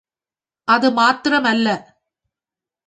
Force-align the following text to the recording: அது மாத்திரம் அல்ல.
அது 0.67 0.91
மாத்திரம் 0.91 1.43
அல்ல. 1.43 1.67